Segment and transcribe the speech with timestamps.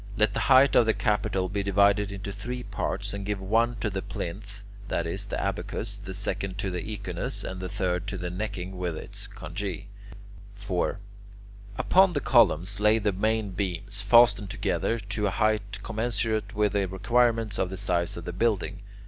[0.17, 3.89] Let the height of the capital be divided into three parts, and give one to
[3.91, 8.17] the plinth (that is, the abacus), the second to the echinus, and the third to
[8.17, 9.85] the necking with its conge.
[10.55, 10.97] 4.
[11.77, 16.87] Upon the columns lay the main beams, fastened together, to a height commensurate with the
[16.87, 18.79] requirements of the size of the building.